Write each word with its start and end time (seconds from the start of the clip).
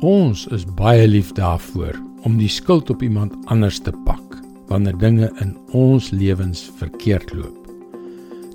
Ons 0.00 0.46
is 0.48 0.62
baie 0.64 1.04
lief 1.04 1.34
daarvoor 1.36 1.92
om 2.24 2.38
die 2.40 2.48
skuld 2.48 2.88
op 2.88 3.02
iemand 3.04 3.34
anders 3.52 3.82
te 3.84 3.92
pak 4.06 4.38
wanneer 4.70 4.96
dinge 4.96 5.28
in 5.44 5.50
ons 5.76 6.08
lewens 6.16 6.62
verkeerd 6.78 7.34
loop. 7.36 7.68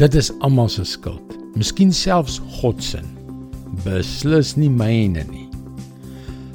Dit 0.00 0.16
is 0.16 0.30
almal 0.40 0.70
se 0.72 0.86
skuld, 0.88 1.36
miskien 1.52 1.92
selfs 1.92 2.38
God 2.56 2.80
se. 2.80 3.02
Beslis 3.84 4.54
nie 4.56 4.70
myne 4.72 5.26
nie. 5.28 5.44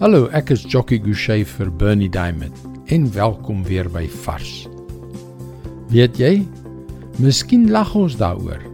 Hallo, 0.00 0.30
ek 0.32 0.54
is 0.56 0.64
Jockey 0.64 1.02
Gouchee 1.04 1.44
vir 1.44 1.68
Bernie 1.68 2.08
Diamond 2.08 2.56
en 2.88 3.10
welkom 3.12 3.60
weer 3.68 3.92
by 3.92 4.06
Vars. 4.24 4.70
Weet 5.92 6.16
jy, 6.16 6.46
miskien 7.20 7.68
lag 7.68 7.92
ons 7.92 8.16
daaroor, 8.16 8.64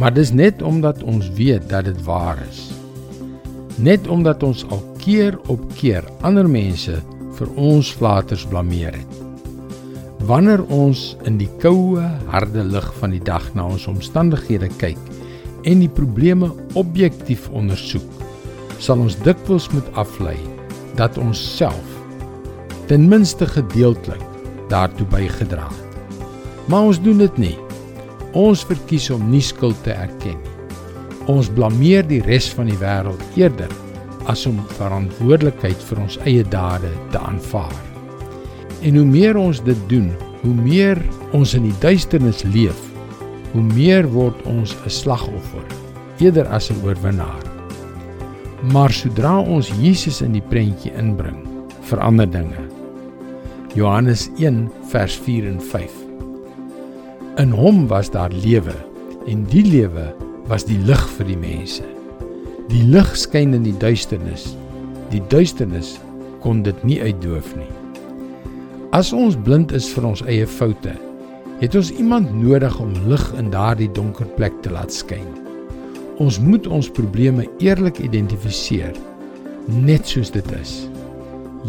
maar 0.00 0.16
dis 0.16 0.32
net 0.32 0.64
omdat 0.64 1.04
ons 1.04 1.28
weet 1.36 1.68
dat 1.68 1.84
dit 1.84 2.04
waar 2.08 2.40
is. 2.48 2.70
Net 3.76 4.08
omdat 4.08 4.40
ons 4.42 4.64
al 4.72 4.87
keer 5.00 5.38
op 5.52 5.62
keer 5.78 6.06
ander 6.26 6.48
mense 6.50 6.98
vir 7.38 7.52
ons 7.56 7.90
flaters 7.94 8.44
blameer 8.50 8.96
het. 8.96 9.18
Wanneer 10.28 10.64
ons 10.74 11.14
in 11.28 11.38
die 11.38 11.50
koue, 11.62 12.02
harde 12.32 12.64
lig 12.66 12.88
van 12.98 13.14
die 13.14 13.22
dag 13.22 13.46
na 13.54 13.68
ons 13.70 13.86
omstandighede 13.90 14.68
kyk 14.80 15.00
en 15.68 15.82
die 15.84 15.90
probleme 15.90 16.50
objektief 16.78 17.46
ondersoek, 17.54 18.08
sal 18.82 19.00
ons 19.04 19.16
dikwels 19.24 19.70
moet 19.74 19.88
aflei 19.98 20.36
dat 20.98 21.18
ons 21.22 21.40
self 21.56 21.96
ten 22.90 23.06
minste 23.08 23.46
gedeeltelik 23.46 24.22
daartoe 24.72 25.06
bygedra 25.12 25.68
het. 25.70 26.28
Maar 26.68 26.90
ons 26.90 27.00
doen 27.00 27.18
dit 27.22 27.40
nie. 27.40 27.56
Ons 28.36 28.66
verkies 28.68 29.08
om 29.14 29.30
nie 29.30 29.44
skuld 29.44 29.78
te 29.86 29.94
erken 29.94 30.36
nie. 30.36 30.56
Ons 31.28 31.50
blameer 31.52 32.06
die 32.08 32.22
res 32.24 32.48
van 32.56 32.70
die 32.70 32.78
wêreld 32.80 33.20
eerder 33.36 33.72
as 34.28 34.44
om 34.46 34.60
verantwoordelikheid 34.76 35.82
vir 35.90 36.00
ons 36.04 36.18
eie 36.28 36.44
dade 36.52 36.90
te 37.12 37.18
aanvaar. 37.18 37.74
En 38.84 38.96
hoe 39.00 39.06
meer 39.08 39.38
ons 39.40 39.62
dit 39.64 39.80
doen, 39.90 40.12
hoe 40.42 40.54
meer 40.54 41.00
ons 41.36 41.54
in 41.58 41.66
die 41.66 41.78
duisternis 41.82 42.44
leef, 42.46 42.78
hoe 43.52 43.64
meer 43.64 44.06
word 44.12 44.38
ons 44.46 44.76
'n 44.84 44.90
slagoffer 44.90 45.64
eerder 46.18 46.46
as 46.46 46.70
'n 46.70 46.84
oorwinnaar. 46.84 47.42
Maar 48.72 48.90
sodra 48.90 49.40
ons 49.40 49.72
Jesus 49.80 50.20
in 50.20 50.32
die 50.32 50.42
prentjie 50.42 50.92
inbring, 50.92 51.46
verander 51.80 52.30
dinge. 52.30 52.68
Johannes 53.74 54.30
1 54.38 54.70
vers 54.90 55.16
4 55.16 55.46
en 55.46 55.60
5. 55.60 55.92
In 57.36 57.50
hom 57.50 57.86
was 57.86 58.10
daar 58.10 58.32
lewe 58.32 58.74
en 59.26 59.44
die 59.44 59.64
lewe 59.64 60.14
was 60.46 60.64
die 60.64 60.78
lig 60.78 61.08
vir 61.08 61.26
die 61.26 61.36
mense. 61.36 61.97
Die 62.68 62.82
lig 62.84 63.14
skyn 63.16 63.54
in 63.56 63.62
die 63.64 63.76
duisternis. 63.80 64.50
Die 65.08 65.22
duisternis 65.32 65.94
kon 66.42 66.60
dit 66.66 66.82
nie 66.84 66.98
uitdoof 67.00 67.54
nie. 67.56 67.70
As 68.92 69.08
ons 69.16 69.38
blind 69.46 69.72
is 69.72 69.86
vir 69.94 70.04
ons 70.10 70.20
eie 70.28 70.44
foute, 70.44 70.92
het 71.62 71.78
ons 71.80 71.94
iemand 71.96 72.28
nodig 72.36 72.76
om 72.84 72.92
lig 73.08 73.24
in 73.40 73.48
daardie 73.54 73.88
donker 73.96 74.28
plek 74.36 74.60
te 74.60 74.74
laat 74.74 74.92
skyn. 74.92 75.24
Ons 76.20 76.36
moet 76.44 76.68
ons 76.68 76.92
probleme 76.92 77.46
eerlik 77.64 78.02
identifiseer, 78.04 78.92
net 79.72 80.04
soos 80.12 80.28
dit 80.36 80.52
is. 80.60 80.76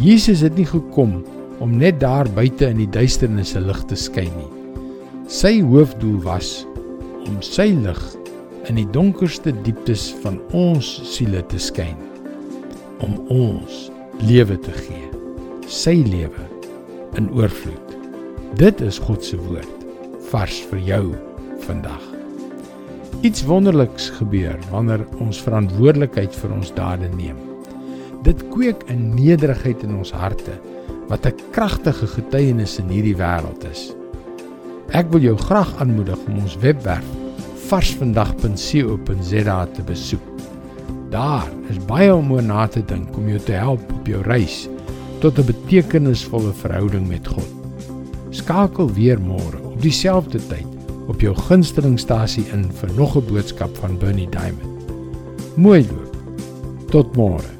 Jesus 0.04 0.44
het 0.44 0.60
nie 0.60 0.68
gekom 0.68 1.22
om 1.64 1.80
net 1.80 2.04
daar 2.04 2.28
buite 2.36 2.68
in 2.68 2.84
die 2.84 2.92
duisternis 2.92 3.56
se 3.56 3.64
lig 3.64 3.86
te 3.88 3.96
skyn 3.96 4.36
nie. 4.36 4.52
Sy 5.32 5.62
hoofdoel 5.64 6.20
was 6.28 6.58
om 7.24 7.40
sy 7.46 7.72
lig 7.86 8.04
in 8.70 8.78
die 8.78 8.90
donkerste 8.94 9.52
dieptes 9.66 10.12
van 10.22 10.38
ons 10.54 10.88
siele 11.10 11.42
te 11.50 11.58
skyn 11.62 11.98
om 13.06 13.18
ons 13.34 13.88
lewe 14.22 14.60
te 14.62 14.74
gee 14.86 15.10
sy 15.70 16.00
lewe 16.02 16.46
in 17.18 17.30
oorvloed. 17.38 17.94
Dit 18.58 18.82
is 18.82 18.98
God 19.02 19.26
se 19.26 19.38
woord 19.38 19.86
vars 20.32 20.58
vir 20.70 20.82
jou 20.86 21.04
vandag. 21.66 22.02
Iets 23.26 23.44
wonderliks 23.46 24.10
gebeur 24.18 24.58
wanneer 24.74 25.04
ons 25.22 25.42
verantwoordelikheid 25.46 26.34
vir 26.42 26.54
ons 26.56 26.74
dade 26.78 27.10
neem. 27.14 27.38
Dit 28.26 28.42
kweek 28.54 28.86
'n 28.90 29.14
nederigheid 29.16 29.84
in 29.84 29.96
ons 29.98 30.12
harte 30.12 30.58
wat 31.10 31.26
'n 31.26 31.38
kragtige 31.52 32.08
getuienis 32.08 32.80
in 32.80 32.90
hierdie 32.90 33.18
wêreld 33.18 33.64
is. 33.72 33.94
Ek 34.94 35.10
wil 35.12 35.22
jou 35.22 35.38
graag 35.38 35.70
aanmoedig 35.82 36.20
om 36.28 36.42
ons 36.42 36.58
webwerf 36.58 37.19
varsvandag.co.za 37.70 39.66
te 39.66 39.84
besoek. 39.86 40.26
Daar 41.10 41.48
is 41.70 41.78
baie 41.86 42.16
om 42.16 42.32
oor 42.34 42.44
na 42.44 42.68
te 42.68 42.82
dink 42.86 43.18
om 43.18 43.28
jou 43.30 43.40
te 43.46 43.52
help 43.58 43.92
op 43.94 44.08
jou 44.10 44.22
reis 44.26 44.68
tot 45.22 45.38
'n 45.38 45.46
betekenisvolle 45.46 46.54
verhouding 46.54 47.08
met 47.08 47.28
God. 47.28 47.52
Skakel 48.30 48.94
weer 48.94 49.20
môre 49.20 49.58
op 49.64 49.82
dieselfde 49.82 50.40
tyd 50.48 50.68
op 51.08 51.22
jou 51.22 51.36
gunstelingstasie 51.36 52.46
in 52.54 52.72
vir 52.72 52.90
nog 52.96 53.16
'n 53.18 53.26
boodskap 53.26 53.78
van 53.78 53.98
Bernie 53.98 54.30
Diamond. 54.30 54.84
Mooi 55.56 55.82
loop. 55.82 56.16
Tot 56.90 57.16
môre. 57.16 57.59